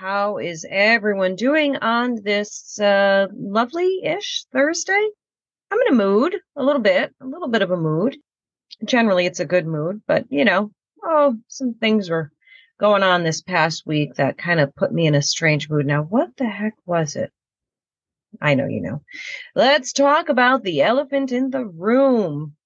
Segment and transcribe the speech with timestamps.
[0.00, 5.08] How is everyone doing on this uh, lovely ish Thursday?
[5.70, 8.16] I'm in a mood, a little bit, a little bit of a mood.
[8.84, 10.72] Generally, it's a good mood, but you know,
[11.04, 12.32] oh, some things were
[12.80, 15.86] going on this past week that kind of put me in a strange mood.
[15.86, 17.30] Now, what the heck was it?
[18.42, 19.02] I know you know.
[19.54, 22.56] Let's talk about the elephant in the room.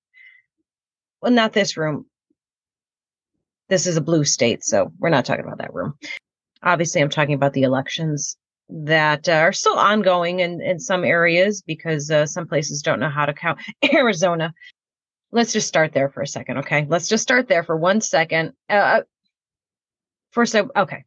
[1.21, 2.07] Well, not this room.
[3.69, 5.93] This is a blue state, so we're not talking about that room.
[6.63, 8.37] Obviously, I'm talking about the elections
[8.69, 13.09] that uh, are still ongoing in, in some areas because uh, some places don't know
[13.09, 13.61] how to count.
[13.93, 14.53] Arizona.
[15.31, 16.87] Let's just start there for a second, okay?
[16.89, 18.55] Let's just start there for one second.
[18.69, 19.03] Uh, uh
[20.31, 21.05] first, I, okay.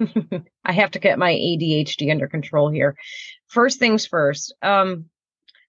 [0.64, 2.96] I have to get my ADHD under control here.
[3.46, 4.54] First things first.
[4.62, 5.06] Um,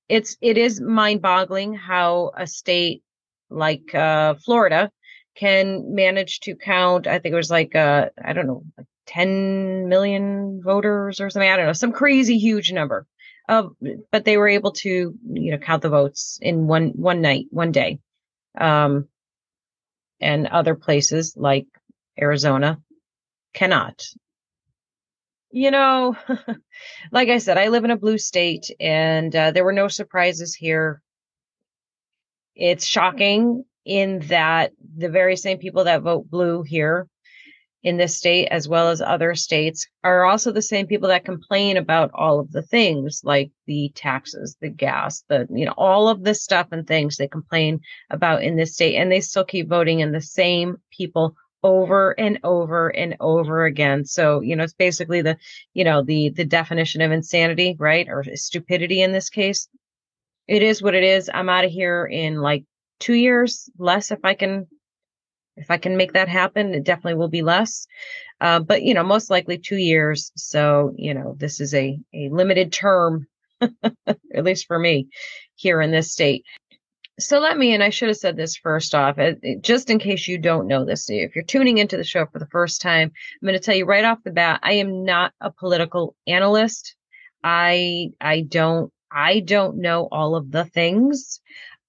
[0.10, 3.04] it's it is mind-boggling how a state
[3.50, 4.92] like uh, Florida
[5.36, 7.08] can manage to count.
[7.08, 8.64] I think it was like uh, I don't know,
[9.08, 11.50] 10 million voters or something.
[11.50, 13.06] I don't know, some crazy huge number.
[13.48, 13.70] Uh,
[14.12, 17.72] but they were able to, you know, count the votes in one one night, one
[17.73, 18.00] day.
[18.58, 19.10] Um,
[20.22, 21.68] and other places like
[22.20, 22.80] Arizona
[23.54, 24.02] cannot.
[25.52, 26.16] You know,
[27.12, 30.56] like I said, I live in a blue state, and uh, there were no surprises
[30.56, 31.02] here.
[32.56, 37.08] It's shocking in that the very same people that vote blue here
[37.84, 41.77] in this state as well as other states are also the same people that complain
[41.77, 46.23] about all of the things like the taxes the gas the you know all of
[46.23, 47.80] the stuff and things they complain
[48.10, 52.39] about in this state and they still keep voting in the same people over and
[52.44, 54.04] over and over again.
[54.04, 55.38] So you know it's basically the
[55.73, 59.70] you know the the definition of insanity right or stupidity in this case.
[60.48, 61.30] It is what it is.
[61.33, 62.65] I'm out of here in like
[63.04, 64.65] two years less if i can
[65.55, 67.87] if I can make that happen, it definitely will be less.
[68.41, 70.31] Uh, but you know, most likely two years.
[70.36, 73.27] So you know, this is a a limited term,
[73.61, 75.08] at least for me,
[75.55, 76.43] here in this state.
[77.19, 79.19] So let me, and I should have said this first off,
[79.61, 82.47] just in case you don't know this, if you're tuning into the show for the
[82.47, 85.52] first time, I'm going to tell you right off the bat, I am not a
[85.52, 86.95] political analyst.
[87.43, 91.39] I I don't I don't know all of the things.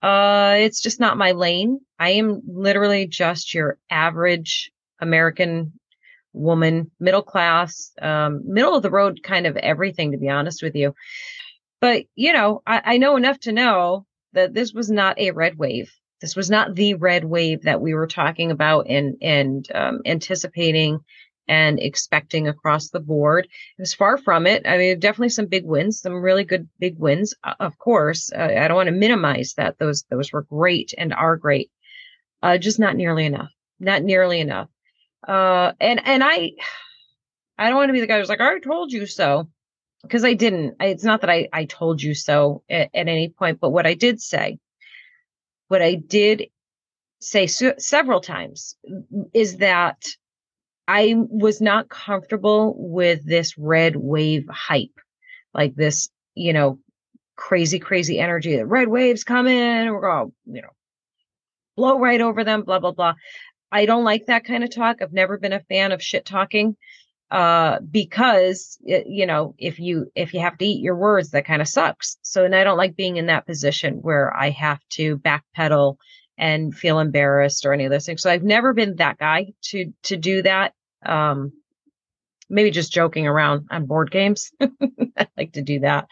[0.02, 1.80] Uh, it's just not my lane.
[2.04, 4.70] I am literally just your average
[5.00, 5.72] American
[6.34, 10.74] woman, middle class, um, middle of the road kind of everything, to be honest with
[10.74, 10.94] you.
[11.80, 14.04] But, you know, I, I know enough to know
[14.34, 15.90] that this was not a red wave.
[16.20, 20.98] This was not the red wave that we were talking about and, and um, anticipating
[21.48, 23.46] and expecting across the board.
[23.78, 24.66] It was far from it.
[24.66, 27.32] I mean, definitely some big wins, some really good big wins.
[27.60, 29.78] Of course, uh, I don't want to minimize that.
[29.78, 31.70] Those those were great and are great.
[32.44, 33.50] Uh, just not nearly enough.
[33.80, 34.68] Not nearly enough.
[35.26, 36.52] Uh, and and I,
[37.56, 39.48] I don't want to be the guy who's like, I told you so,
[40.02, 40.76] because I didn't.
[40.78, 43.94] It's not that I I told you so at, at any point, but what I
[43.94, 44.58] did say,
[45.68, 46.48] what I did
[47.20, 48.76] say several times,
[49.32, 50.04] is that
[50.86, 55.00] I was not comfortable with this red wave hype,
[55.54, 56.78] like this, you know,
[57.36, 58.54] crazy, crazy energy.
[58.54, 60.68] The red waves come in, and we're all, you know,
[61.76, 63.14] blow right over them, blah, blah, blah.
[63.72, 65.02] I don't like that kind of talk.
[65.02, 66.76] I've never been a fan of shit talking
[67.30, 71.62] uh because you know if you if you have to eat your words that kind
[71.62, 75.16] of sucks so and i don't like being in that position where i have to
[75.16, 75.96] backpedal
[76.36, 78.22] and feel embarrassed or any of those things.
[78.22, 80.72] So I've never been that guy to to do that.
[81.04, 81.52] Um,
[82.50, 84.50] maybe just joking around on board games.
[84.60, 86.06] I like to do that.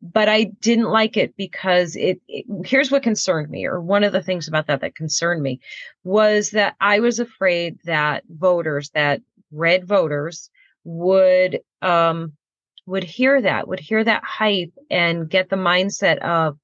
[0.00, 4.12] But I didn't like it because it, it, here's what concerned me, or one of
[4.12, 5.60] the things about that that concerned me
[6.04, 10.50] was that I was afraid that voters, that red voters
[10.84, 12.32] would um
[12.86, 16.58] would hear that, would hear that hype and get the mindset of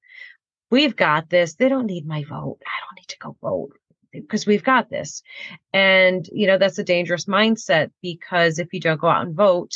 [0.69, 1.55] we've got this.
[1.55, 2.59] They don't need my vote.
[2.65, 3.73] I don't need to go vote
[4.11, 5.23] because we've got this.
[5.73, 9.73] And, you know, that's a dangerous mindset because if you don't go out and vote,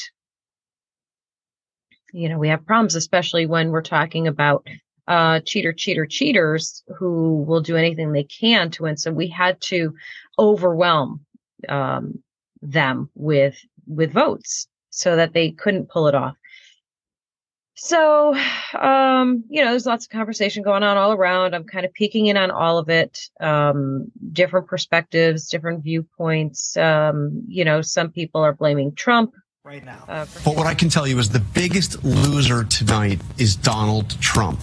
[2.16, 4.66] you know, we have problems, especially when we're talking about
[5.08, 8.96] uh, cheater, cheater, cheaters who will do anything they can to win.
[8.96, 9.94] So we had to
[10.40, 11.26] overwhelm
[11.68, 12.24] um,
[12.62, 16.36] them with with votes so that they couldn't pull it off.
[17.78, 18.34] So,
[18.80, 21.54] um, you know, there's lots of conversation going on all around.
[21.54, 26.78] I'm kind of peeking in on all of it, um, different perspectives, different viewpoints.
[26.78, 29.34] Um, you know, some people are blaming Trump.
[29.66, 30.06] Right now.
[30.08, 34.62] Uh, but what I can tell you is the biggest loser tonight is Donald Trump.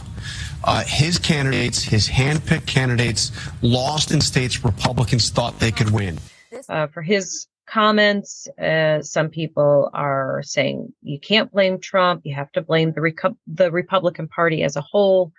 [0.62, 3.32] Uh, his candidates, his handpicked candidates,
[3.62, 6.20] lost in states Republicans thought they could win.
[6.69, 8.46] Uh, for his comments.
[8.60, 12.20] Uh, some people are saying you can't blame Trump.
[12.25, 15.32] You have to blame the Recu- the Republican Party as a whole.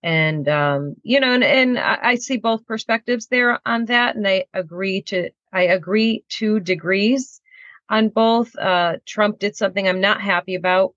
[0.00, 4.28] And um, you know, and, and I, I see both perspectives there on that, and
[4.28, 7.37] I agree to I agree to degrees
[7.88, 8.56] on both.
[8.56, 10.94] Uh, Trump did something I'm not happy about,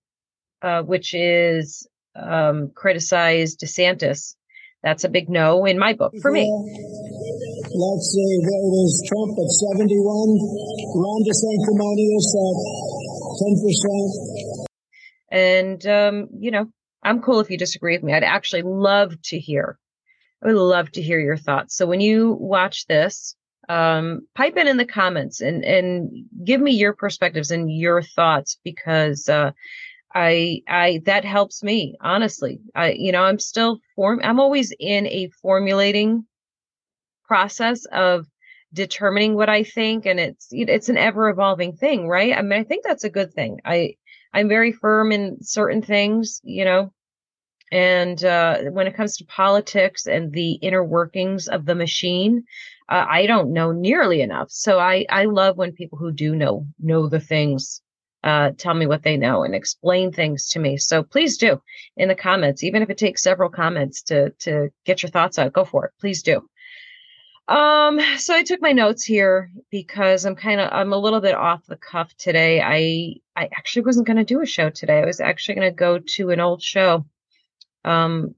[0.62, 4.36] uh, which is um, criticize DeSantis.
[4.84, 6.50] That's a big no in my book for me.
[7.74, 9.96] Let's see, there Trump at 71,
[10.96, 12.56] Ron DeSanctimonious at
[13.40, 14.68] 10%.
[15.32, 16.66] And, um, you know,
[17.04, 18.14] I'm cool if you disagree with me.
[18.14, 19.78] I'd actually love to hear.
[20.44, 21.76] I would love to hear your thoughts.
[21.76, 23.36] So when you watch this,
[23.72, 28.58] um, pipe in in the comments and and give me your perspectives and your thoughts
[28.66, 29.52] because uh,
[30.14, 32.60] I I that helps me honestly.
[32.76, 36.26] I you know I'm still form I'm always in a formulating
[37.24, 38.28] process of
[38.74, 42.38] determining what I think and it's it's an ever evolving thing, right?
[42.38, 43.62] I mean I think that's a good thing.
[43.64, 43.96] I
[44.34, 46.92] I'm very firm in certain things, you know.
[47.72, 52.44] And uh, when it comes to politics and the inner workings of the machine,
[52.92, 54.52] I don't know nearly enough.
[54.52, 57.82] So I I love when people who do know know the things
[58.24, 60.78] uh, tell me what they know and explain things to me.
[60.78, 61.62] So please do
[61.98, 65.54] in the comments, even if it takes several comments to to get your thoughts out.
[65.54, 65.92] Go for it.
[66.00, 66.48] Please do.
[67.48, 71.36] Um, so I took my notes here because I'm kind of I'm a little bit
[71.36, 72.62] off the cuff today.
[72.62, 75.00] I I actually wasn't going to do a show today.
[75.00, 77.06] I was actually going to go to an old show.
[77.84, 78.36] Um,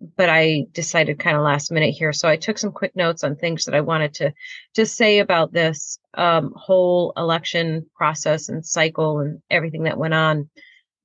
[0.00, 2.12] but I decided kind of last minute here.
[2.12, 4.32] So I took some quick notes on things that I wanted to
[4.74, 10.50] just say about this um, whole election process and cycle and everything that went on.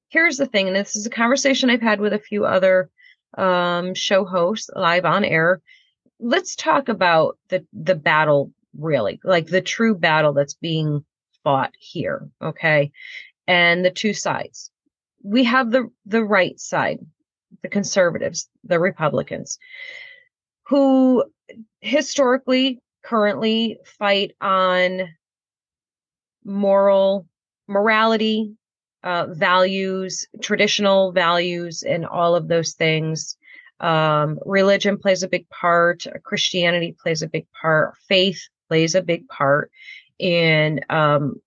[0.10, 2.90] Here's the thing, and this is a conversation I've had with a few other
[3.38, 5.62] um, show hosts live on air.
[6.20, 11.06] Let's talk about the the battle, really, like the true battle that's being
[11.46, 12.28] fought here.
[12.42, 12.92] Okay,
[13.48, 14.70] and the two sides.
[15.24, 17.00] We have the the right side,
[17.62, 19.60] the conservatives, the Republicans,
[20.68, 21.24] who
[21.82, 25.10] historically currently fight on
[26.44, 27.28] moral
[27.68, 28.56] morality,
[29.04, 33.38] uh, values, traditional values, and all of those things.
[33.80, 36.06] Um, religion plays a big part.
[36.24, 37.96] Christianity plays a big part.
[38.08, 39.72] Faith plays a big part
[40.20, 41.42] in um,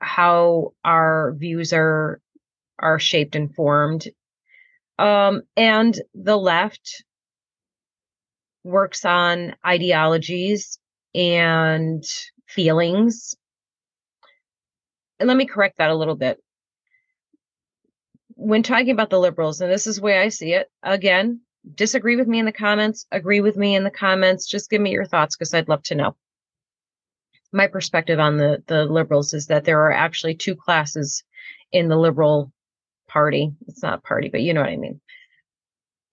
[0.00, 2.20] how our views are
[2.78, 4.08] are shaped and formed.
[5.02, 7.02] Um, and the left
[8.62, 10.78] works on ideologies
[11.12, 12.04] and
[12.46, 13.34] feelings.
[15.18, 16.38] And let me correct that a little bit.
[18.36, 21.40] When talking about the liberals, and this is the way I see it, again,
[21.74, 24.92] disagree with me in the comments, agree with me in the comments, just give me
[24.92, 26.14] your thoughts because I'd love to know.
[27.52, 31.24] My perspective on the, the liberals is that there are actually two classes
[31.72, 32.52] in the liberal
[33.12, 33.52] party.
[33.68, 35.00] It's not a party, but you know what I mean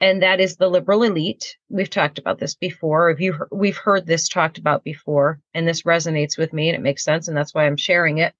[0.01, 1.57] and that is the liberal elite.
[1.69, 3.09] We've talked about this before.
[3.09, 6.81] If you we've heard this talked about before, and this resonates with me, and it
[6.81, 8.33] makes sense, and that's why I'm sharing it.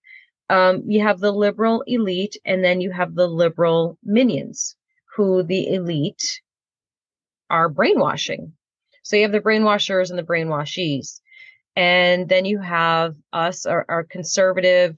[0.50, 4.76] Um, you have the liberal elite, and then you have the liberal minions,
[5.16, 6.42] who the elite
[7.50, 8.54] are brainwashing.
[9.04, 11.20] So you have the brainwashers and the brainwashees,
[11.76, 14.96] and then you have us, our, our conservative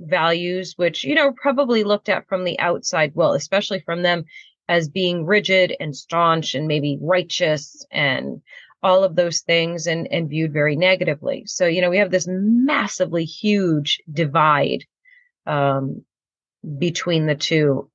[0.00, 3.12] values, which you know probably looked at from the outside.
[3.14, 4.24] Well, especially from them
[4.68, 8.42] as being rigid and staunch and maybe righteous and
[8.82, 11.44] all of those things and, and viewed very negatively.
[11.46, 14.84] So, you know, we have this massively huge divide
[15.46, 16.04] um,
[16.78, 17.90] between the two.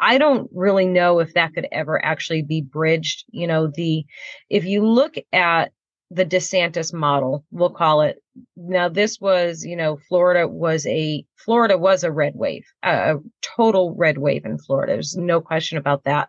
[0.00, 3.24] I don't really know if that could ever actually be bridged.
[3.30, 4.04] You know, the
[4.48, 5.72] if you look at
[6.10, 8.22] the DeSantis model, we'll call it.
[8.56, 13.94] Now, this was, you know, Florida was a Florida was a red wave, a total
[13.94, 14.94] red wave in Florida.
[14.94, 16.28] There's no question about that.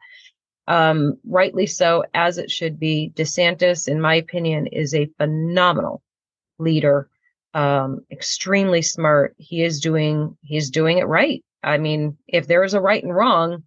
[0.68, 3.12] Um, rightly so, as it should be.
[3.16, 6.02] DeSantis, in my opinion, is a phenomenal
[6.60, 7.10] leader,
[7.54, 9.36] um, extremely smart.
[9.38, 11.44] He is doing he's doing it right.
[11.64, 13.64] I mean, if there is a right and wrong,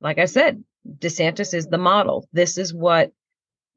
[0.00, 0.62] like I said,
[0.98, 2.28] DeSantis is the model.
[2.32, 3.12] This is what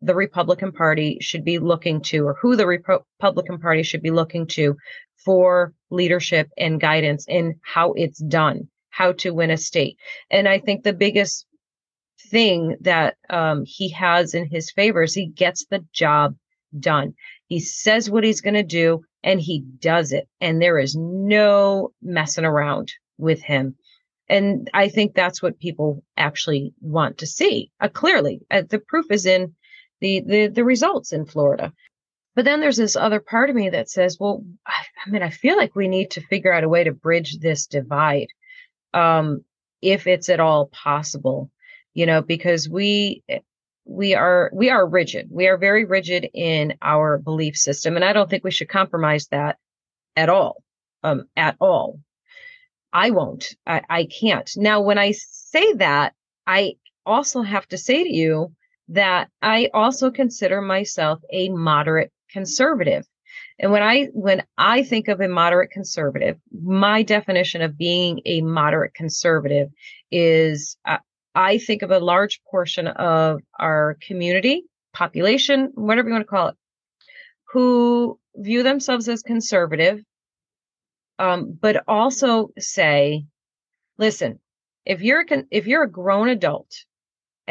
[0.02, 4.48] the Republican Party should be looking to, or who the Republican Party should be looking
[4.48, 4.76] to
[5.24, 9.98] for leadership and guidance in how it's done, how to win a state.
[10.30, 11.46] And I think the biggest
[12.30, 16.36] thing that um, he has in his favor is he gets the job
[16.80, 17.14] done.
[17.48, 20.28] He says what he's going to do and he does it.
[20.40, 23.76] And there is no messing around with him.
[24.30, 27.70] And I think that's what people actually want to see.
[27.82, 29.54] Uh, clearly, uh, the proof is in
[30.02, 31.72] the, the, the results in Florida.
[32.36, 35.30] But then there's this other part of me that says, well, I, I mean, I
[35.30, 38.28] feel like we need to figure out a way to bridge this divide,
[38.94, 39.44] um,
[39.82, 41.52] if it's at all possible,
[41.94, 43.24] you know, because we
[43.84, 45.28] we are we are rigid.
[45.32, 49.28] We are very rigid in our belief system, and I don't think we should compromise
[49.32, 49.58] that
[50.16, 50.64] at all.
[51.04, 52.00] Um, at all.
[52.94, 53.56] I won't.
[53.66, 54.50] I, I can't.
[54.56, 56.14] Now, when I say that,
[56.46, 58.54] I also have to say to you
[58.90, 63.06] that I also consider myself a moderate conservative.
[63.60, 68.42] And when I when I think of a moderate conservative, my definition of being a
[68.42, 69.70] moderate conservative
[70.12, 70.98] is uh,
[71.36, 76.48] I think of a large portion of our community, population, whatever you want to call
[76.50, 76.56] it,
[77.52, 80.04] who view themselves as conservative,
[81.20, 83.26] um, but also say,
[83.98, 84.40] listen,
[84.86, 86.86] if you're if you're a grown adult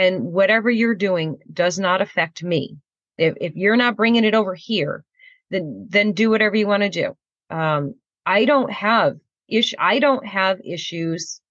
[0.01, 2.79] and whatever you're doing does not affect me,
[3.19, 5.05] if if you're not bringing it over here,
[5.51, 7.17] then then do whatever you want to do.
[7.55, 9.75] Um, I don't have ish.
[9.79, 11.43] I don't have issues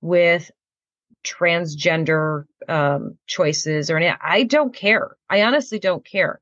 [0.00, 0.50] with
[1.22, 4.16] transgender um, choices or any.
[4.22, 5.16] I don't care.
[5.28, 6.40] I honestly don't care.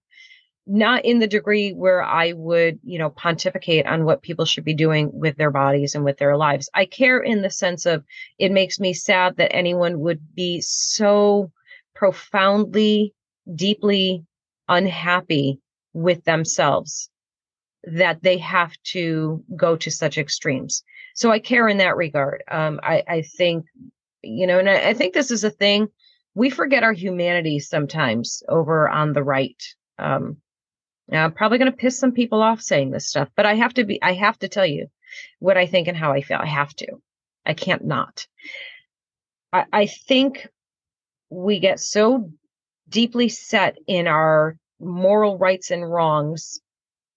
[0.69, 4.75] Not in the degree where I would, you know, pontificate on what people should be
[4.75, 6.69] doing with their bodies and with their lives.
[6.75, 8.05] I care in the sense of
[8.39, 11.51] it makes me sad that anyone would be so
[11.97, 13.13] profoundly,
[13.55, 14.25] deeply
[14.69, 15.59] unhappy
[15.93, 17.11] with themselves
[17.85, 20.83] that they have to go to such extremes.
[21.15, 22.43] So I care in that regard.
[22.51, 23.67] Um, I, I think
[24.23, 25.89] you know, and I, I think this is a thing
[26.37, 29.63] we forget our humanity sometimes over on the right.
[29.99, 30.37] Um,
[31.11, 33.85] I'm probably going to piss some people off saying this stuff, but I have to
[33.85, 34.89] be, I have to tell you
[35.39, 36.37] what I think and how I feel.
[36.39, 36.89] I have to.
[37.47, 38.27] I can't not.
[39.51, 40.47] I, I think
[41.31, 42.31] we get so
[42.89, 46.61] deeply set in our moral rights and wrongs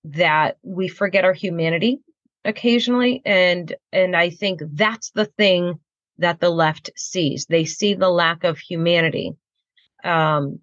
[0.06, 2.00] that we forget our humanity
[2.46, 5.78] occasionally and and i think that's the thing
[6.20, 7.46] that the left sees.
[7.46, 9.34] They see the lack of humanity,
[10.04, 10.60] um,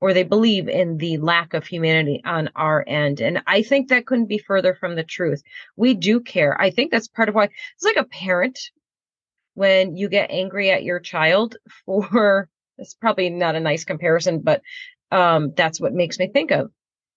[0.00, 3.20] or they believe in the lack of humanity on our end.
[3.20, 5.42] And I think that couldn't be further from the truth.
[5.76, 6.60] We do care.
[6.60, 8.58] I think that's part of why it's like a parent
[9.54, 14.62] when you get angry at your child for it's probably not a nice comparison, but
[15.10, 16.70] um, that's what makes me think of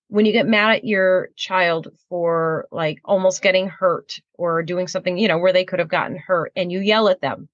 [0.09, 5.17] when you get mad at your child for like almost getting hurt or doing something,
[5.17, 7.49] you know, where they could have gotten hurt and you yell at them,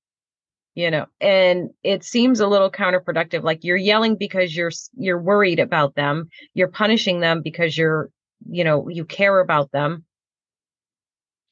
[0.76, 3.44] you know, and it seems a little counterproductive.
[3.44, 6.30] Like you're yelling because you're, you're worried about them.
[6.54, 8.12] You're punishing them because you're,
[8.48, 10.06] you know, you care about them.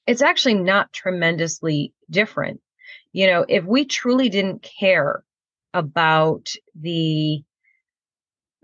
[0.05, 2.61] It's actually not tremendously different.
[3.13, 5.24] You know, if we truly didn't care
[5.74, 7.41] about the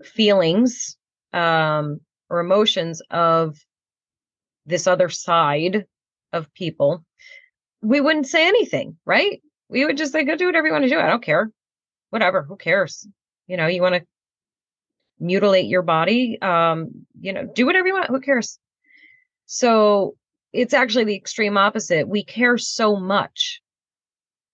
[0.02, 0.96] feelings
[1.32, 2.00] um
[2.30, 3.56] or emotions of
[4.66, 5.86] this other side
[6.32, 7.04] of people,
[7.82, 9.40] we wouldn't say anything, right?
[9.68, 10.98] We would just say, go do whatever you want to do.
[10.98, 11.50] I don't care.
[12.10, 12.42] Whatever.
[12.42, 13.06] Who cares?
[13.46, 14.06] You know, you want to
[15.18, 18.08] mutilate your body, um, you know, do whatever you want.
[18.08, 18.58] Who cares?
[19.46, 20.16] So
[20.52, 22.08] it's actually the extreme opposite.
[22.08, 23.60] We care so much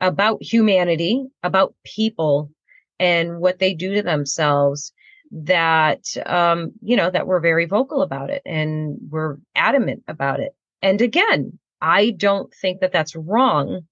[0.01, 2.51] about humanity, about people
[2.99, 4.93] and what they do to themselves
[5.31, 10.55] that um, you know that we're very vocal about it and we're adamant about it.
[10.83, 13.83] And again i don't think that that's wrong.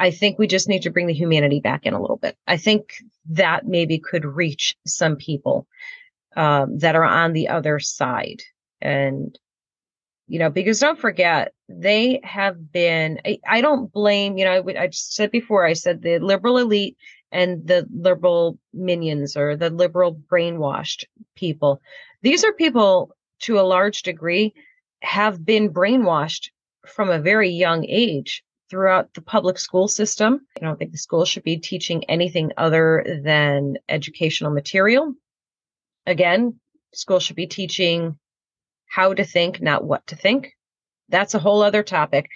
[0.00, 2.36] I think we just need to bring the humanity back in a little bit.
[2.46, 2.94] I think
[3.30, 5.66] that maybe could reach some people
[6.36, 8.42] um, that are on the other side.
[8.80, 9.36] And
[10.26, 14.84] you know because don't forget they have been i, I don't blame you know I,
[14.84, 16.96] I said before i said the liberal elite
[17.30, 21.80] and the liberal minions or the liberal brainwashed people.
[22.22, 24.54] These are people to a large degree
[25.02, 26.50] have been brainwashed
[26.86, 30.46] from a very young age throughout the public school system.
[30.56, 35.14] I don't think the school should be teaching anything other than educational material.
[36.06, 36.58] Again,
[36.92, 38.18] school should be teaching
[38.86, 40.52] how to think, not what to think.
[41.08, 42.28] That's a whole other topic.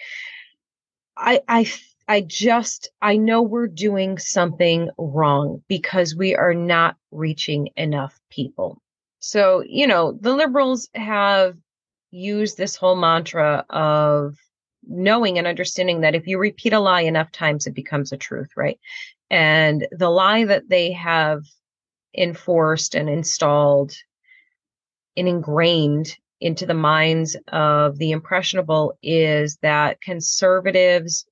[1.16, 1.66] I, I
[2.08, 8.82] I just, I know we're doing something wrong because we are not reaching enough people.
[9.20, 11.56] So, you know, the liberals have
[12.10, 14.36] used this whole mantra of
[14.86, 18.50] knowing and understanding that if you repeat a lie enough times, it becomes a truth,
[18.56, 18.78] right?
[19.30, 21.44] And the lie that they have
[22.16, 23.94] enforced and installed
[25.16, 31.24] and ingrained into the minds of the impressionable is that conservatives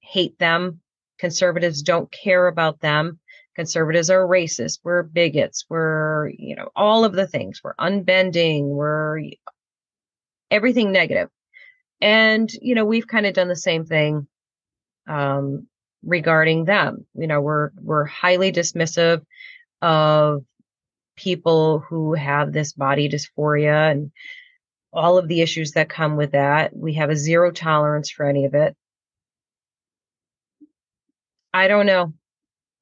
[0.00, 0.80] hate them.
[1.18, 3.18] Conservatives don't care about them.
[3.56, 4.80] Conservatives are racist.
[4.84, 5.64] We're bigots.
[5.68, 7.60] We're, you know, all of the things.
[7.64, 8.68] We're unbending.
[8.68, 9.22] We're
[10.50, 11.30] everything negative.
[12.00, 14.28] And, you know, we've kind of done the same thing
[15.08, 15.66] um,
[16.04, 17.06] regarding them.
[17.14, 19.22] You know, we're we're highly dismissive
[19.82, 20.44] of
[21.16, 24.12] people who have this body dysphoria and
[24.92, 26.74] all of the issues that come with that.
[26.74, 28.76] We have a zero tolerance for any of it.
[31.52, 32.12] I don't know.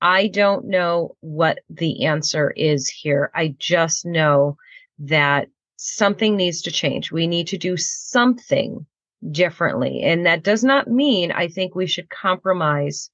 [0.00, 3.30] I don't know what the answer is here.
[3.34, 4.56] I just know
[4.98, 7.10] that something needs to change.
[7.10, 8.86] We need to do something
[9.30, 10.02] differently.
[10.02, 13.10] And that does not mean I think we should compromise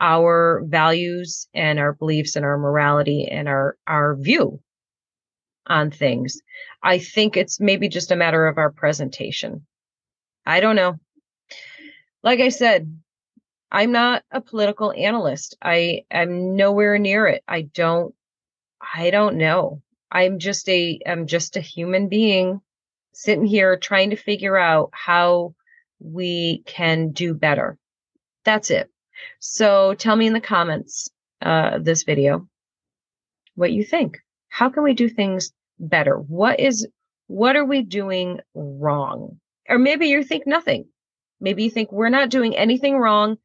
[0.00, 4.60] our values and our beliefs and our morality and our, our view
[5.66, 6.40] on things.
[6.82, 9.66] I think it's maybe just a matter of our presentation.
[10.46, 10.98] I don't know.
[12.22, 13.00] Like I said,
[13.70, 15.56] I'm not a political analyst.
[15.60, 17.42] I am nowhere near it.
[17.48, 18.14] I don't
[18.94, 19.82] I don't know.
[20.10, 22.60] I'm just a I'm just a human being
[23.12, 25.54] sitting here trying to figure out how
[26.00, 27.78] we can do better.
[28.44, 28.90] That's it.
[29.38, 31.08] So tell me in the comments
[31.40, 32.48] uh, this video
[33.54, 34.18] what you think.
[34.54, 36.14] How can we do things better?
[36.14, 36.86] What is
[37.26, 39.40] what are we doing wrong?
[39.68, 40.84] Or maybe you think nothing.
[41.40, 43.38] Maybe you think we're not doing anything wrong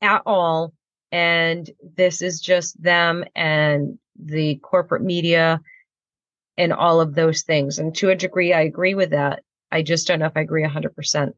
[0.00, 0.72] at all.
[1.12, 5.60] And this is just them and the corporate media
[6.56, 7.78] and all of those things.
[7.78, 9.42] And to a degree, I agree with that.
[9.70, 11.32] I just don't know if I agree 100%.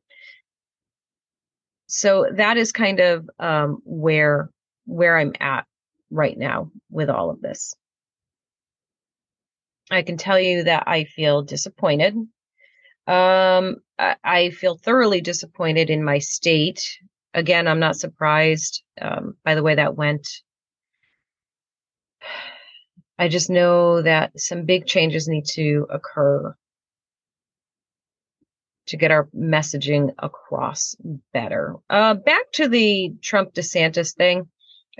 [1.88, 4.48] So that is kind of um, where
[4.84, 5.66] where I'm at
[6.08, 7.74] right now with all of this.
[9.90, 12.14] I can tell you that I feel disappointed.
[13.06, 16.98] Um, I, I feel thoroughly disappointed in my state
[17.34, 20.28] again, I'm not surprised um, by the way that went.
[23.20, 26.54] I just know that some big changes need to occur
[28.86, 30.94] to get our messaging across
[31.32, 31.74] better.
[31.90, 34.48] Uh, back to the Trump DeSantis thing.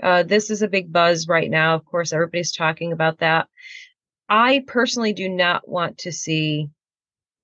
[0.03, 1.75] Uh, this is a big buzz right now.
[1.75, 3.47] Of course, everybody's talking about that.
[4.29, 6.69] I personally do not want to see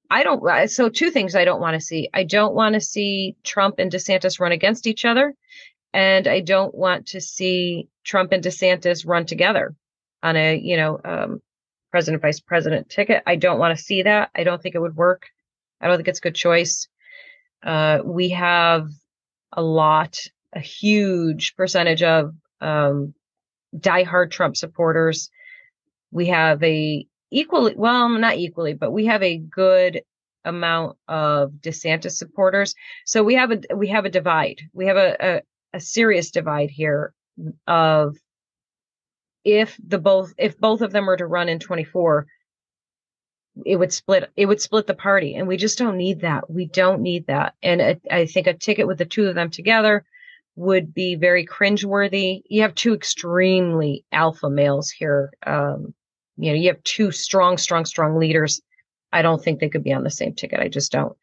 [0.09, 0.69] I don't.
[0.69, 2.09] So two things I don't want to see.
[2.13, 5.33] I don't want to see Trump and DeSantis run against each other,
[5.93, 9.75] and I don't want to see Trump and DeSantis run together
[10.21, 11.41] on a you know um,
[11.91, 13.23] president vice president ticket.
[13.25, 14.29] I don't want to see that.
[14.35, 15.27] I don't think it would work.
[15.81, 16.87] I don't think it's a good choice.
[17.63, 18.89] Uh, we have
[19.51, 20.19] a lot,
[20.53, 23.13] a huge percentage of um,
[23.75, 25.29] diehard Trump supporters.
[26.15, 30.01] We have a equally well not equally but we have a good
[30.45, 32.73] amount of desantis supporters.
[33.05, 34.61] So we have a we have a divide.
[34.71, 35.41] We have a, a,
[35.73, 37.13] a serious divide here
[37.67, 38.15] of
[39.43, 42.25] if the both if both of them were to run in 24
[43.65, 46.49] it would split it would split the party and we just don't need that.
[46.49, 47.55] We don't need that.
[47.61, 50.05] And a, I think a ticket with the two of them together
[50.55, 52.41] would be very cringeworthy.
[52.49, 55.93] You have two extremely alpha males here um,
[56.37, 58.61] you know, you have two strong, strong, strong leaders.
[59.11, 60.59] I don't think they could be on the same ticket.
[60.59, 61.15] I just don't.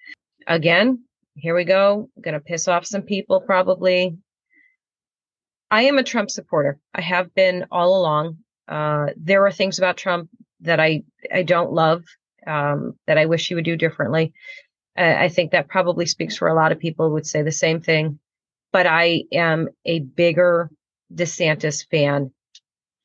[0.46, 1.05] Again,
[1.37, 2.09] here we go.
[2.20, 4.16] Going to piss off some people probably.
[5.70, 6.79] I am a Trump supporter.
[6.94, 8.38] I have been all along.
[8.68, 12.05] Uh, there are things about Trump that I I don't love.
[12.46, 14.33] Um, that I wish he would do differently.
[14.98, 17.81] Uh, I think that probably speaks for a lot of people would say the same
[17.81, 18.18] thing.
[18.72, 20.70] But I am a bigger
[21.14, 22.33] DeSantis fan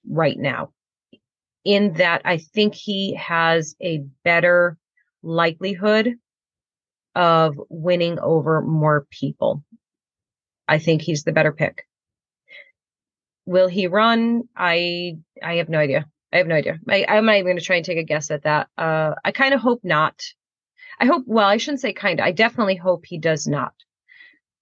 [0.10, 0.72] right now
[1.68, 4.78] in that I think he has a better
[5.22, 6.16] likelihood
[7.14, 9.66] of winning over more people.
[10.66, 11.86] I think he's the better pick.
[13.46, 14.44] Will he run?
[14.56, 16.06] I I have no idea.
[16.32, 16.80] I have no idea.
[16.88, 18.70] I, I'm not even going to try and take a guess at that.
[18.78, 20.24] Uh, I kind of hope not.
[21.02, 21.26] I hope.
[21.28, 22.22] Well, I shouldn't say kind.
[22.22, 23.74] I definitely hope he does not,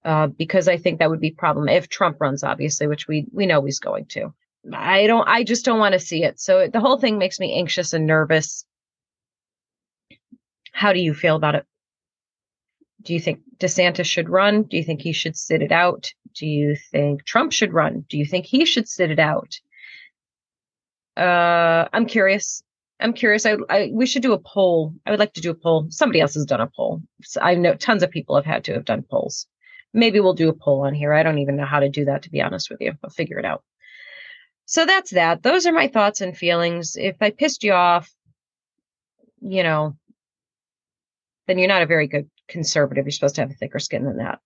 [0.03, 3.45] uh, because I think that would be problem if Trump runs, obviously, which we we
[3.45, 4.33] know he's going to.
[4.73, 6.39] I don't, I just don't want to see it.
[6.39, 8.65] So the whole thing makes me anxious and nervous.
[10.71, 11.65] How do you feel about it?
[13.01, 14.63] Do you think DeSantis should run?
[14.63, 16.11] Do you think he should sit it out?
[16.33, 18.05] Do you think Trump should run?
[18.09, 19.59] Do you think he should sit it out?
[21.15, 22.63] Uh, I'm curious.
[22.99, 23.45] I'm curious.
[23.45, 24.93] I, I, we should do a poll.
[25.05, 25.87] I would like to do a poll.
[25.89, 27.01] Somebody else has done a poll.
[27.23, 29.47] So I know tons of people have had to have done polls.
[29.93, 31.13] Maybe we'll do a poll on here.
[31.13, 32.93] I don't even know how to do that, to be honest with you.
[33.03, 33.63] I'll figure it out.
[34.65, 35.43] So that's that.
[35.43, 36.95] Those are my thoughts and feelings.
[36.95, 38.11] If I pissed you off,
[39.41, 39.95] you know,
[41.47, 43.05] then you're not a very good conservative.
[43.05, 44.39] You're supposed to have a thicker skin than that.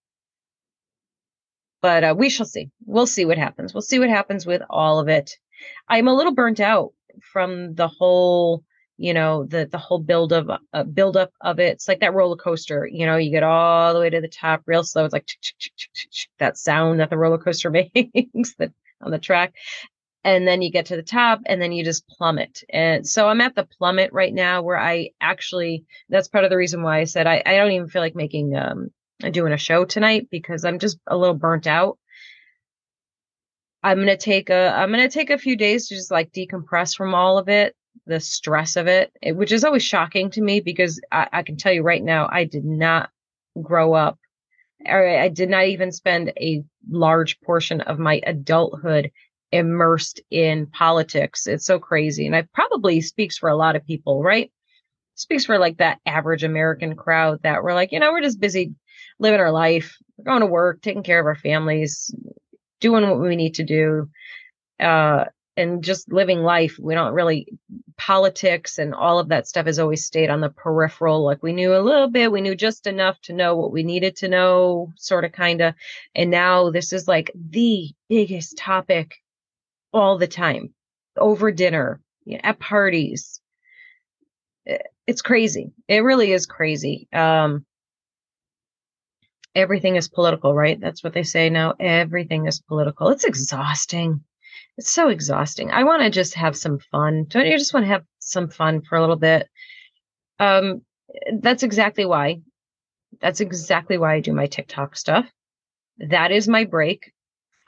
[1.82, 2.70] But uh, we shall see.
[2.86, 3.74] We'll see what happens.
[3.74, 5.32] We'll see what happens with all of it.
[5.88, 8.64] I'm a little burnt out from the whole
[8.98, 12.14] you know the the whole build of uh, build up of it it's like that
[12.14, 15.14] roller coaster you know you get all the way to the top real slow it's
[15.14, 15.28] like
[16.38, 19.54] that sound that the roller coaster makes that on the track
[20.36, 22.64] and then you get to the top and then you just plummet.
[22.70, 26.58] And so i'm at the plummet right now where i actually that's part of the
[26.58, 28.90] reason why i said i, I don't even feel like making um
[29.32, 31.98] doing a show tonight because i'm just a little burnt out.
[33.84, 37.14] I'm gonna take a i'm gonna take a few days to just like decompress from
[37.14, 41.00] all of it the stress of it, it which is always shocking to me because
[41.12, 43.10] I, I, can tell you right now, I did not
[43.62, 44.18] grow up,
[44.86, 49.12] or I did not even spend a large portion of my adulthood
[49.52, 51.48] immersed in politics.
[51.48, 52.26] It's so crazy.
[52.26, 54.52] And it probably speaks for a lot of people, right?
[55.16, 58.74] Speaks for like that average American crowd that we're like, you know, we're just busy
[59.20, 62.14] living our life, we're going to work, taking care of our families,
[62.80, 64.10] doing what we need to do.
[64.80, 65.26] Uh,
[65.60, 66.78] and just living life.
[66.80, 67.48] We don't really
[67.98, 71.26] politics and all of that stuff has always stayed on the peripheral.
[71.26, 74.16] Like we knew a little bit, we knew just enough to know what we needed
[74.18, 75.76] to know, sort of kind of.
[76.16, 79.18] And now this is like the biggest topic
[79.94, 80.74] all the time
[81.18, 82.02] over dinner,
[82.44, 83.42] at parties.
[85.08, 85.72] It's crazy.
[85.88, 87.08] It really is crazy.
[87.12, 87.66] Um,
[89.56, 90.80] everything is political, right?
[90.80, 91.74] That's what they say now.
[91.80, 93.10] Everything is political.
[93.10, 94.24] It's exhausting
[94.80, 95.72] it's so exhausting.
[95.72, 97.26] I want to just have some fun.
[97.26, 99.50] Don't you just want to have some fun for a little bit?
[100.40, 100.84] Um,
[101.42, 102.40] that's exactly why.
[103.20, 105.26] That's exactly why I do my TikTok stuff.
[105.98, 107.12] That is my break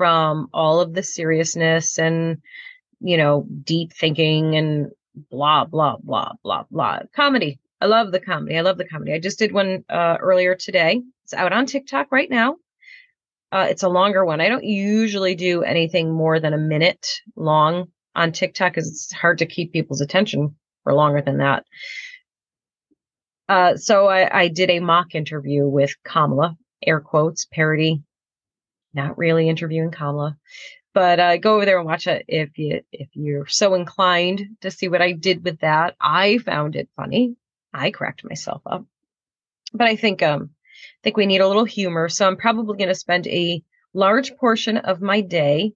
[0.02, 2.42] from all of the seriousness and,
[3.02, 4.90] you know, deep thinking and
[5.30, 7.02] blah, blah, blah, blah, blah.
[7.16, 7.60] Comedy.
[7.80, 8.58] I love the comedy.
[8.58, 9.14] I love the comedy.
[9.14, 11.04] I just did one uh, earlier today.
[11.26, 12.56] It's out on TikTok right now.
[13.52, 14.42] Uh, it's a longer one.
[14.42, 19.38] I don't usually do anything more than a minute long on TikTok because it's hard
[19.38, 21.64] to keep people's attention for longer than that.
[23.48, 28.02] Uh, so I, I, did a mock interview with Kamala, air quotes, parody.
[28.94, 30.38] Not really interviewing Kamala,
[30.94, 34.72] but uh, go over there and watch it if you if you're so inclined to
[34.72, 35.96] see what I did with that.
[36.00, 37.36] I found it funny.
[37.74, 38.86] I cracked myself up,
[39.74, 40.52] but I think um
[41.04, 42.10] think we need a little humor.
[42.10, 45.74] So I'm probably going to spend a large portion of my day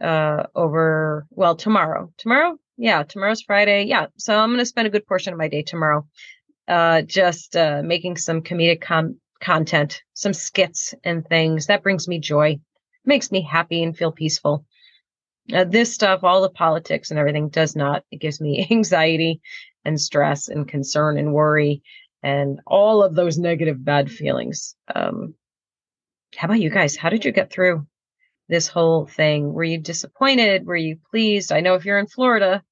[0.00, 2.12] uh, over, well, tomorrow.
[2.18, 2.58] Tomorrow?
[2.76, 3.84] Yeah, tomorrow's Friday.
[3.84, 4.06] Yeah.
[4.16, 6.06] So I'm going to spend a good portion of my day tomorrow
[6.68, 11.66] uh, just uh, making some comedic com- content, some skits and things.
[11.66, 12.60] That brings me joy,
[13.04, 14.64] makes me happy and feel peaceful.
[15.52, 18.04] Uh, this stuff, all the politics and everything, does not.
[18.10, 19.42] It gives me anxiety
[19.84, 21.82] and stress and concern and worry
[22.22, 24.76] and all of those negative, bad feelings.
[24.94, 25.34] Um,
[26.36, 26.96] how about you guys?
[26.96, 27.86] How did you get through
[28.48, 29.52] this whole thing?
[29.52, 30.66] Were you disappointed?
[30.66, 31.52] Were you pleased?
[31.52, 32.62] I know if you're in Florida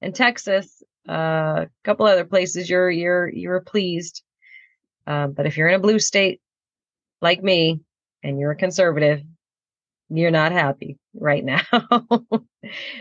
[0.00, 4.22] and Texas, uh, a couple other places, you're you're you're pleased.
[5.10, 6.40] Uh, but if you're in a blue state
[7.20, 7.80] like me
[8.22, 9.20] and you're a conservative,
[10.08, 11.62] you're not happy right now.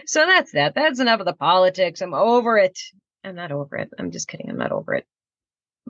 [0.08, 0.74] so that's that.
[0.74, 2.02] That's enough of the politics.
[2.02, 2.80] I'm over it.
[3.24, 3.92] I'm not over it.
[4.00, 4.50] I'm just kidding.
[4.50, 5.06] I'm not over it.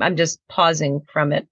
[0.02, 1.48] I'm just pausing from it.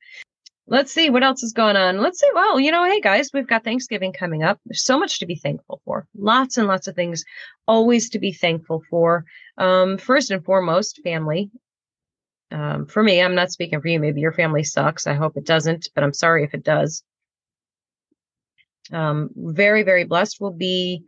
[0.67, 2.01] Let's see what else is going on.
[2.01, 2.29] Let's see.
[2.33, 4.59] Well, you know, hey guys, we've got Thanksgiving coming up.
[4.65, 6.07] There's so much to be thankful for.
[6.17, 7.23] Lots and lots of things
[7.69, 9.23] always to be thankful for.
[9.57, 11.51] Um, first and foremost, family.
[12.51, 13.99] Um, for me, I'm not speaking for you.
[13.99, 15.07] Maybe your family sucks.
[15.07, 17.03] I hope it doesn't, but I'm sorry if it does.
[18.91, 20.37] Um, very, very blessed.
[20.39, 21.03] We'll be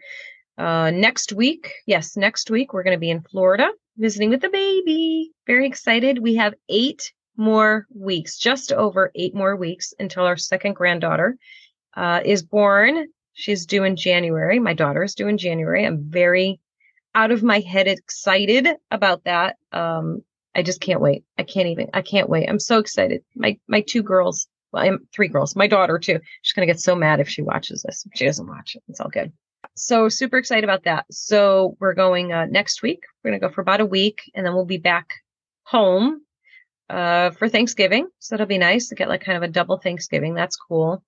[0.58, 1.74] uh, next week.
[1.86, 5.32] Yes, next week we're going to be in Florida visiting with the baby.
[5.48, 6.20] Very excited.
[6.20, 11.38] We have eight more weeks, just over eight more weeks until our second granddaughter
[11.96, 13.08] uh, is born.
[13.34, 14.60] She's due in January.
[14.60, 15.86] My daughter is due in January.
[15.86, 16.60] I'm very
[17.16, 19.56] out of my head excited about that.
[19.72, 20.24] Um,
[20.56, 21.24] I just can't wait.
[21.38, 21.90] I can't even.
[21.94, 22.48] I can't wait.
[22.50, 23.24] I'm so excited.
[23.36, 24.48] My my two girls.
[24.72, 25.56] Well, I'm three girls.
[25.56, 26.20] My daughter too.
[26.42, 28.06] She's gonna get so mad if she watches this.
[28.16, 28.84] She doesn't watch it.
[28.88, 29.32] It's all good.
[29.76, 31.06] So super excited about that.
[31.12, 33.04] So we're going uh, next week.
[33.24, 35.14] We're gonna go for about a week, and then we'll be back
[35.64, 36.22] home
[36.90, 38.08] uh, for Thanksgiving.
[38.20, 40.34] So it'll be nice to get like kind of a double Thanksgiving.
[40.34, 41.04] That's cool.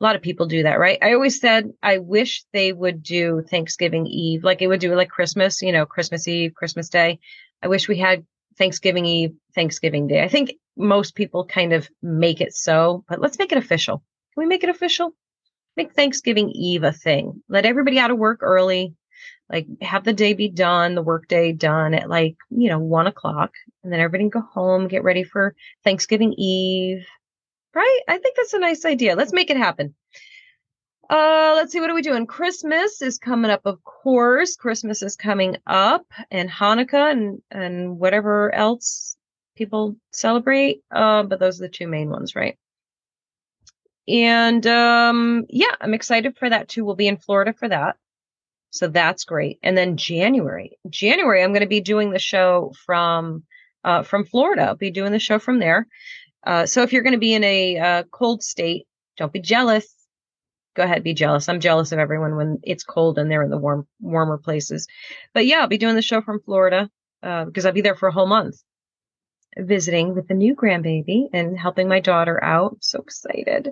[0.00, 0.98] A lot of people do that, right?
[1.02, 5.08] I always said I wish they would do Thanksgiving Eve, like it would do like
[5.08, 7.18] Christmas, you know, Christmas Eve, Christmas Day.
[7.62, 8.26] I wish we had
[8.58, 10.22] Thanksgiving Eve, Thanksgiving Day.
[10.22, 13.98] I think most people kind of make it so, but let's make it official.
[14.34, 15.12] Can we make it official?
[15.76, 17.42] Make Thanksgiving Eve a thing.
[17.48, 18.94] Let everybody out of work early
[19.50, 23.52] like have the day be done, the workday done at like, you know, one o'clock,
[23.84, 27.06] and then everybody go home, get ready for Thanksgiving Eve.
[27.74, 28.00] Right?
[28.08, 29.16] I think that's a nice idea.
[29.16, 29.94] Let's make it happen.
[31.08, 32.26] Uh, let's see, what are we doing?
[32.26, 34.56] Christmas is coming up, of course.
[34.56, 39.16] Christmas is coming up, and Hanukkah and and whatever else
[39.56, 40.82] people celebrate.
[40.90, 42.58] Uh, but those are the two main ones, right?
[44.08, 46.84] And um, yeah, I'm excited for that too.
[46.84, 47.96] We'll be in Florida for that.
[48.70, 49.58] So that's great.
[49.62, 53.44] And then January, January, I'm going to be doing the show from
[53.84, 54.62] uh, from Florida.
[54.62, 55.86] I'll be doing the show from there.
[56.44, 59.95] Uh, so if you're going to be in a uh, cold state, don't be jealous.
[60.76, 61.48] Go ahead, be jealous.
[61.48, 64.86] I'm jealous of everyone when it's cold and they're in the warm, warmer places.
[65.34, 66.90] But yeah, I'll be doing the show from Florida
[67.22, 68.62] uh, because I'll be there for a whole month,
[69.56, 72.72] visiting with the new grandbaby and helping my daughter out.
[72.72, 73.70] I'm so excited.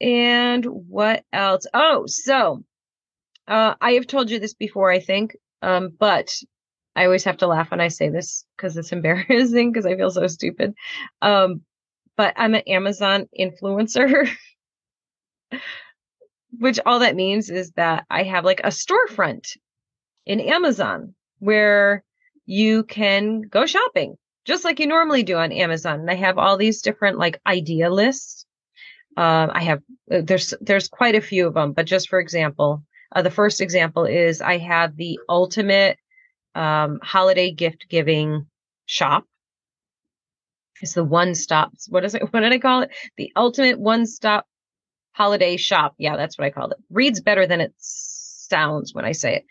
[0.00, 1.66] And what else?
[1.74, 2.64] Oh, so
[3.48, 6.34] uh, I have told you this before, I think, um, but
[6.96, 10.10] I always have to laugh when I say this because it's embarrassing because I feel
[10.10, 10.74] so stupid.
[11.22, 11.62] Um,
[12.16, 14.28] but I'm an Amazon influencer,
[16.58, 19.56] which all that means is that I have like a storefront
[20.26, 22.04] in Amazon where
[22.46, 24.16] you can go shopping
[24.48, 26.00] just like you normally do on Amazon.
[26.00, 28.46] And I have all these different like idea lists.
[29.14, 32.82] Um, I have uh, there's there's quite a few of them, but just for example,
[33.14, 35.98] uh, the first example is I have the ultimate
[36.54, 38.46] um, holiday gift giving
[38.86, 39.24] shop.
[40.80, 41.72] It's the one stop.
[41.90, 42.22] What is it?
[42.32, 42.90] What did I call it?
[43.18, 44.46] The ultimate one stop
[45.18, 45.96] holiday shop.
[45.98, 46.78] Yeah, that's what I called it.
[46.90, 49.46] Reads better than it sounds when I say it.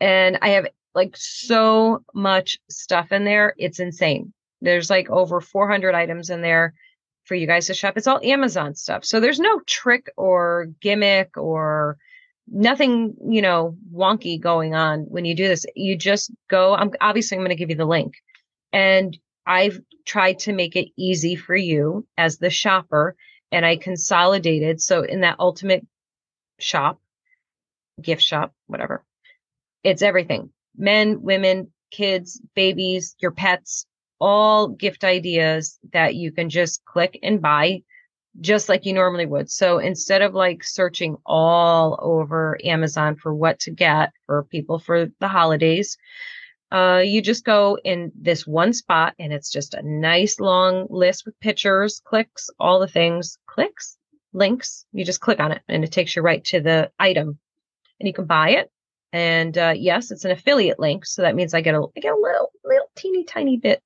[0.00, 3.54] And I have like so much stuff in there.
[3.58, 4.32] It's insane.
[4.60, 6.74] There's like over 400 items in there
[7.24, 7.94] for you guys to shop.
[7.96, 9.04] It's all Amazon stuff.
[9.04, 11.98] So there's no trick or gimmick or
[12.46, 15.66] nothing, you know, wonky going on when you do this.
[15.74, 18.14] You just go, I'm obviously I'm going to give you the link.
[18.72, 23.16] And I've tried to make it easy for you as the shopper
[23.52, 24.80] and I consolidated.
[24.80, 25.86] So in that ultimate
[26.58, 27.00] shop,
[28.00, 29.04] gift shop, whatever,
[29.82, 33.86] it's everything men, women, kids, babies, your pets,
[34.20, 37.82] all gift ideas that you can just click and buy
[38.40, 39.50] just like you normally would.
[39.50, 45.10] So instead of like searching all over Amazon for what to get for people for
[45.18, 45.96] the holidays,
[46.72, 51.26] uh, you just go in this one spot and it's just a nice long list
[51.26, 53.96] with pictures, clicks, all the things, clicks,
[54.32, 54.84] links.
[54.92, 57.38] You just click on it and it takes you right to the item
[57.98, 58.70] and you can buy it.
[59.12, 62.12] And uh, yes, it's an affiliate link, so that means I get a I get
[62.12, 63.82] a little little teeny tiny bit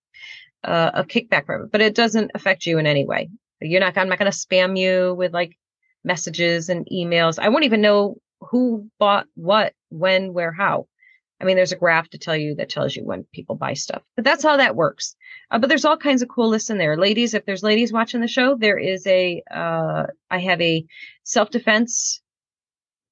[0.64, 3.31] uh, of kickback from it, but it doesn't affect you in any way.
[3.61, 5.57] You're not, I'm not going to spam you with like
[6.05, 7.38] messages and emails.
[7.38, 10.87] I won't even know who bought what, when, where, how.
[11.40, 14.03] I mean, there's a graph to tell you that tells you when people buy stuff,
[14.16, 15.16] but that's how that works.
[15.51, 16.97] Uh, but there's all kinds of cool lists in there.
[16.97, 20.87] Ladies, if there's ladies watching the show, there is a, uh, I have a
[21.25, 22.20] self defense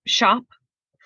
[0.07, 0.45] shop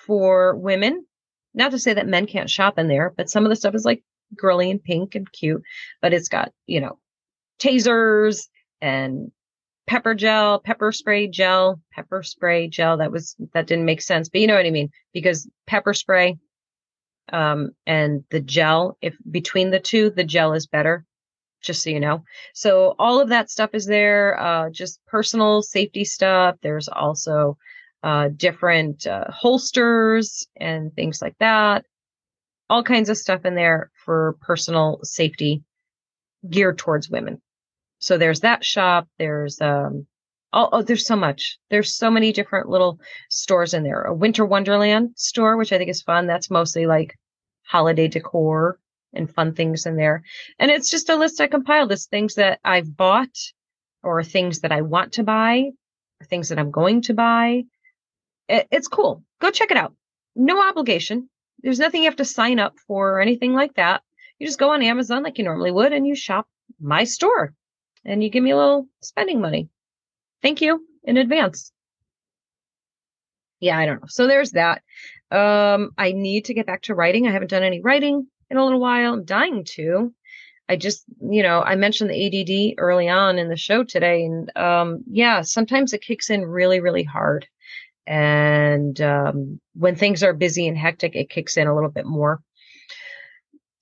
[0.07, 1.07] for women.
[1.55, 3.85] Not to say that men can't shop in there, but some of the stuff is
[3.85, 4.05] like
[4.37, 5.63] girly and pink and cute,
[6.03, 6.99] but it's got, you know,
[7.59, 8.49] tasers
[8.83, 9.31] and
[9.87, 12.99] pepper gel, pepper spray gel, pepper spray gel.
[12.99, 14.91] That was, that didn't make sense, but you know what I mean?
[15.15, 16.37] Because pepper spray,
[17.33, 21.05] um, and the gel, if between the two, the gel is better,
[21.63, 22.25] just so you know.
[22.55, 26.57] So all of that stuff is there, uh, just personal safety stuff.
[26.63, 27.57] There's also,
[28.03, 31.85] uh, different, uh, holsters and things like that.
[32.69, 35.63] All kinds of stuff in there for personal safety
[36.49, 37.41] geared towards women.
[37.99, 39.09] So there's that shop.
[39.19, 40.07] There's um
[40.57, 41.59] oh, oh there's so much.
[41.71, 42.99] There's so many different little
[43.31, 44.03] stores in there.
[44.03, 46.27] A Winter Wonderland store, which I think is fun.
[46.27, 47.17] That's mostly like
[47.65, 48.81] holiday decor
[49.13, 50.23] and fun things in there.
[50.59, 51.93] And it's just a list I compiled.
[51.93, 53.37] It's things that I've bought
[54.03, 55.71] or things that I want to buy
[56.21, 57.65] or things that I'm going to buy.
[58.49, 59.23] It, it's cool.
[59.41, 59.95] Go check it out.
[60.35, 61.29] No obligation.
[61.63, 64.03] There's nothing you have to sign up for or anything like that.
[64.39, 66.47] You just go on Amazon like you normally would and you shop
[66.81, 67.55] my store
[68.05, 69.69] and you give me a little spending money.
[70.43, 71.73] Thank you in advance.
[73.61, 74.09] Yeah, I don't know.
[74.09, 74.83] So there's that.
[75.31, 77.27] Um, I need to get back to writing.
[77.27, 79.15] I haven't done any writing in a little while.
[79.15, 80.13] I'm dying to.
[80.69, 84.25] I just, you know, I mentioned the ADD early on in the show today.
[84.25, 87.47] And um, yeah, sometimes it kicks in really, really hard.
[88.07, 92.41] And um, when things are busy and hectic, it kicks in a little bit more.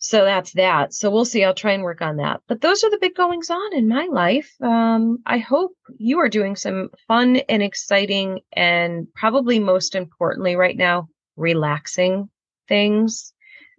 [0.06, 0.92] So that's that.
[0.92, 1.44] So we'll see.
[1.44, 2.42] I'll try and work on that.
[2.46, 4.52] But those are the big goings on in my life.
[4.60, 10.76] Um, I hope you are doing some fun and exciting, and probably most importantly, right
[10.76, 12.28] now, relaxing
[12.68, 13.32] things.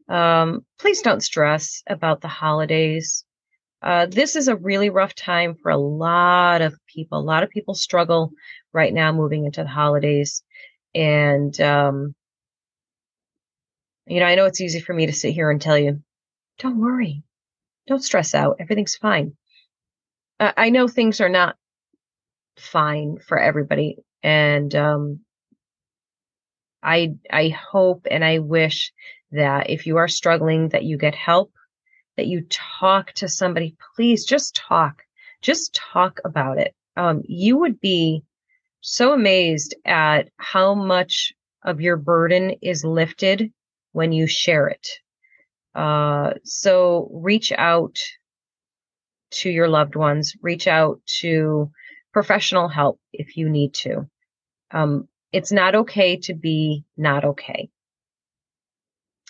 [0.10, 3.24] Um, please don't stress about the holidays.
[3.84, 7.20] Uh, this is a really rough time for a lot of people.
[7.20, 8.32] A lot of people struggle
[8.74, 10.42] right now moving into the holidays.
[10.96, 12.16] And, um,
[14.08, 16.02] you know, I know it's easy for me to sit here and tell you,
[16.60, 17.24] don't worry,
[17.88, 19.36] don't stress out, everything's fine.
[20.40, 21.56] Uh, I know things are not
[22.58, 23.98] fine for everybody.
[24.24, 25.20] And, um,
[26.82, 28.94] I, I hope and I wish
[29.32, 31.52] that if you are struggling, that you get help,
[32.16, 33.76] that you talk to somebody.
[33.96, 35.02] Please just talk.
[35.42, 36.74] Just talk about it.
[36.96, 38.24] Um, you would be
[38.82, 43.52] so amazed at how much of your burden is lifted
[43.92, 44.88] when you share it.
[45.76, 48.00] Uh, so reach out
[49.32, 51.70] to your loved ones, reach out to
[52.14, 54.08] professional help if you need to.
[54.72, 57.70] Um, it's not okay to be not okay.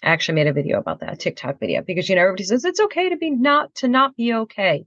[0.04, 2.64] I actually made a video about that, a TikTok video, because you know everybody says
[2.64, 4.86] it's okay to be not to not be okay.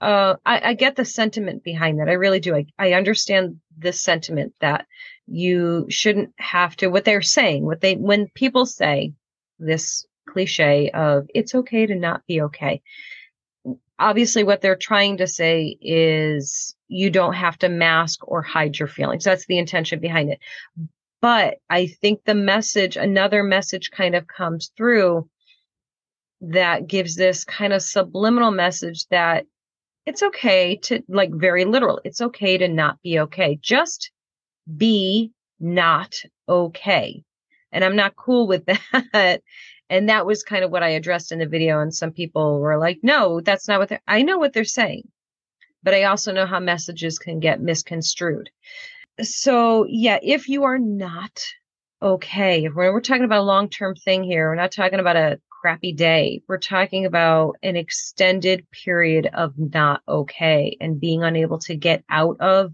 [0.00, 2.08] Uh, I, I get the sentiment behind that.
[2.08, 2.56] I really do.
[2.56, 4.86] I, I understand the sentiment that
[5.26, 6.88] you shouldn't have to.
[6.88, 9.12] What they're saying, what they when people say
[9.60, 12.82] this cliche of it's okay to not be okay.
[13.98, 18.88] Obviously, what they're trying to say is you don't have to mask or hide your
[18.88, 19.24] feelings.
[19.24, 20.38] That's the intention behind it.
[21.20, 25.28] But I think the message, another message kind of comes through
[26.40, 29.44] that gives this kind of subliminal message that
[30.06, 33.58] it's okay to, like, very literal, it's okay to not be okay.
[33.60, 34.10] Just
[34.76, 37.22] be not okay.
[37.70, 38.64] And I'm not cool with
[39.12, 39.42] that.
[39.90, 41.80] And that was kind of what I addressed in the video.
[41.80, 45.08] And some people were like, no, that's not what I know what they're saying.
[45.82, 48.50] But I also know how messages can get misconstrued
[49.22, 51.44] so yeah, if you are not
[52.02, 55.40] okay, we're, we're talking about a long term thing here, we're not talking about a
[55.60, 56.42] crappy day.
[56.48, 62.40] We're talking about an extended period of not okay and being unable to get out
[62.40, 62.72] of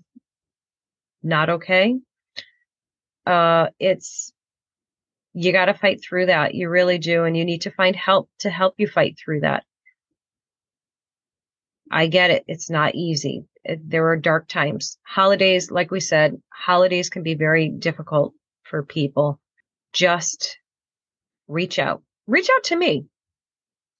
[1.22, 1.96] not okay.
[3.26, 4.32] Uh, it's,
[5.36, 6.54] you got to fight through that.
[6.54, 7.24] You really do.
[7.24, 9.64] And you need to find help to help you fight through that.
[11.90, 12.44] I get it.
[12.48, 13.46] It's not easy
[13.84, 14.98] there are dark times.
[15.02, 19.40] Holidays, like we said, holidays can be very difficult for people.
[19.92, 20.58] Just
[21.48, 22.02] reach out.
[22.26, 23.06] Reach out to me.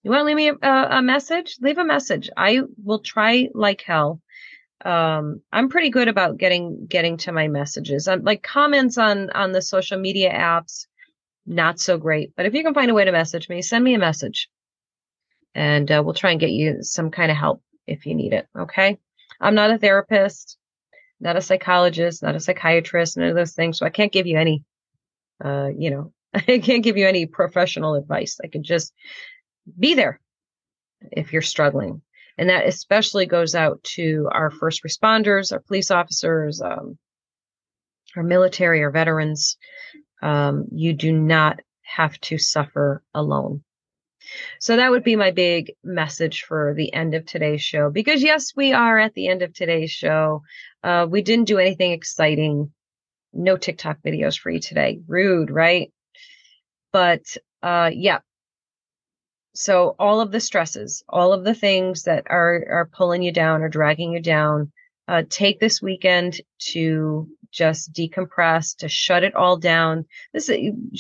[0.03, 1.57] You want to leave me a, a message?
[1.61, 2.31] Leave a message.
[2.37, 4.20] I will try like hell.
[4.85, 8.07] Um, I'm pretty good about getting getting to my messages.
[8.07, 10.87] I'm like comments on on the social media apps,
[11.46, 12.32] not so great.
[12.37, 14.48] But if you can find a way to message me, send me a message,
[15.54, 18.46] and uh, we'll try and get you some kind of help if you need it.
[18.59, 18.98] Okay.
[19.40, 20.56] I'm not a therapist,
[21.20, 23.78] not a psychologist, not a psychiatrist, none of those things.
[23.78, 24.64] So I can't give you any,
[25.44, 28.38] uh, you know, I can't give you any professional advice.
[28.42, 28.92] I can just
[29.78, 30.20] be there
[31.12, 32.02] if you're struggling.
[32.38, 36.98] And that especially goes out to our first responders, our police officers, um,
[38.14, 39.56] our military, our veterans.
[40.22, 43.62] Um, you do not have to suffer alone.
[44.61, 47.90] So that would be my big message for the end of today's show.
[47.90, 50.42] Because yes, we are at the end of today's show.
[50.83, 52.72] Uh, we didn't do anything exciting.
[53.33, 55.00] No TikTok videos for you today.
[55.07, 55.92] Rude, right?
[56.92, 58.20] But uh, yeah.
[59.55, 63.62] So all of the stresses, all of the things that are are pulling you down
[63.62, 64.72] or dragging you down,
[65.09, 70.05] uh, take this weekend to just decompress, to shut it all down.
[70.33, 70.51] This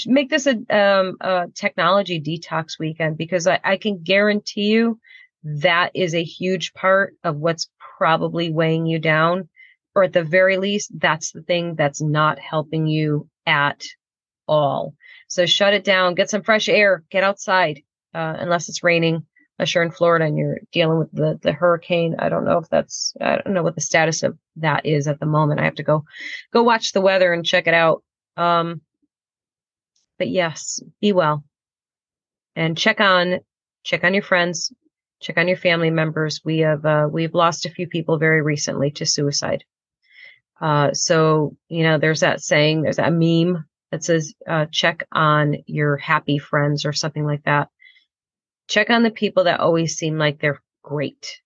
[0.06, 4.98] make this a, um, a technology detox weekend because I, I can guarantee you
[5.44, 9.48] that is a huge part of what's probably weighing you down,
[9.94, 13.84] or at the very least, that's the thing that's not helping you at
[14.48, 14.94] all.
[15.28, 17.82] So shut it down, get some fresh air, get outside,
[18.14, 19.26] uh, unless it's raining
[19.58, 22.16] unless you're in Florida and you're dealing with the the hurricane.
[22.18, 25.20] I don't know if that's I don't know what the status of that is at
[25.20, 25.60] the moment.
[25.60, 26.04] I have to go
[26.52, 28.02] go watch the weather and check it out.
[28.36, 28.82] Um,
[30.18, 31.44] but yes, be well
[32.56, 33.40] and check on
[33.84, 34.72] check on your friends,
[35.20, 36.40] check on your family members.
[36.44, 39.62] We have uh, we've lost a few people very recently to suicide.
[40.60, 45.56] Uh, so you know, there's that saying, there's that meme that says, uh, check on
[45.66, 47.68] your happy friends or something like that.
[48.68, 51.40] Check on the people that always seem like they're great.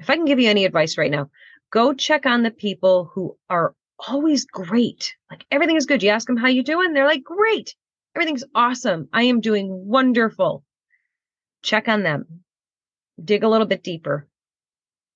[0.00, 1.30] If I can give you any advice right now,
[1.70, 5.14] go check on the people who are always great.
[5.30, 6.02] Like everything is good.
[6.02, 7.74] You ask them how you doing, they're like, "Great.
[8.14, 9.08] Everything's awesome.
[9.12, 10.64] I am doing wonderful."
[11.62, 12.44] Check on them.
[13.22, 14.28] Dig a little bit deeper.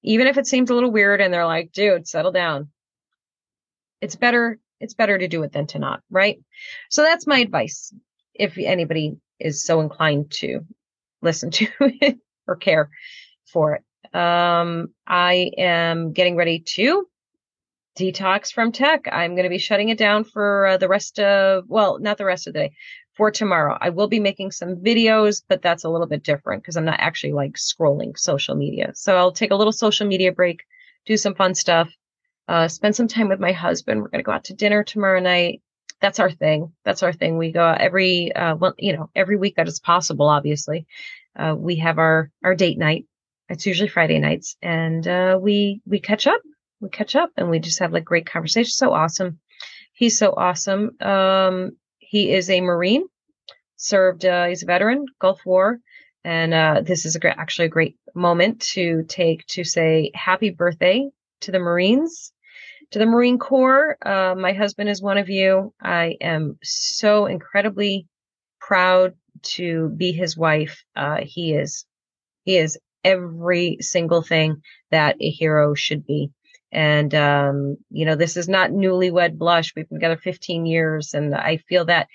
[0.03, 2.70] Even if it seems a little weird and they're like, "Dude, settle down."
[4.01, 6.41] It's better it's better to do it than to not, right?
[6.89, 7.93] So that's my advice.
[8.33, 10.61] If anybody is so inclined to
[11.22, 12.91] listen to it or care
[13.47, 14.16] for it.
[14.16, 17.07] Um, I am getting ready to
[17.99, 19.07] detox from tech.
[19.11, 22.24] I'm going to be shutting it down for uh, the rest of, well, not the
[22.24, 22.72] rest of the day,
[23.16, 23.76] for tomorrow.
[23.80, 27.01] I will be making some videos, but that's a little bit different because I'm not
[27.01, 28.93] actually like scrolling social media.
[28.95, 30.62] So I'll take a little social media break,
[31.07, 31.91] do some fun stuff,
[32.49, 34.01] uh, spend some time with my husband.
[34.01, 35.61] We're going to go out to dinner tomorrow night.
[36.01, 36.72] That's our thing.
[36.84, 37.36] That's our thing.
[37.36, 40.86] We go every, uh, well, you know, every week that is possible, obviously.
[41.36, 43.07] Uh, we have our, our date night.
[43.48, 46.40] It's usually Friday nights and, uh, we, we catch up
[46.80, 48.70] we catch up and we just have like great conversation.
[48.70, 49.38] So awesome.
[49.92, 51.01] He's so awesome.
[51.01, 53.05] Um, he is a Marine,
[53.76, 55.78] served, uh, he's a veteran, Gulf War.
[56.24, 60.51] And uh, this is a great, actually a great moment to take to say happy
[60.51, 61.09] birthday
[61.42, 62.32] to the Marines,
[62.91, 63.97] to the Marine Corps.
[64.05, 65.72] Uh, my husband is one of you.
[65.80, 68.07] I am so incredibly
[68.61, 70.84] proud to be his wife.
[70.97, 71.84] Uh, he is,
[72.45, 76.30] he is every single thing that a hero should be.
[76.72, 79.72] And, um, you know, this is not newlywed blush.
[79.74, 81.14] We've been together 15 years.
[81.14, 82.09] And I feel that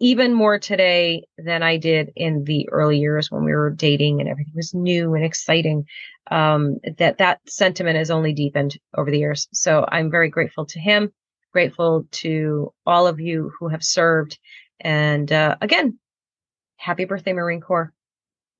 [0.00, 4.28] even more today than I did in the early years when we were dating and
[4.28, 5.86] everything was new and exciting.
[6.30, 9.48] Um, that that sentiment has only deepened over the years.
[9.52, 11.12] So I'm very grateful to him,
[11.52, 14.38] grateful to all of you who have served.
[14.80, 15.98] And uh, again,
[16.76, 17.92] happy birthday, Marine Corps.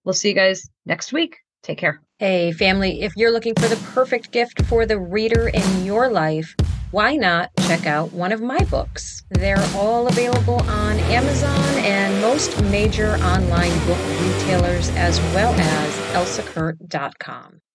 [0.04, 1.36] We'll see you guys next week.
[1.62, 2.00] Take care.
[2.18, 6.54] Hey, family, if you're looking for the perfect gift for the reader in your life,
[6.91, 9.22] why not check out one of my books?
[9.30, 17.61] They're all available on Amazon and most major online book retailers, as well as elsakurt.com.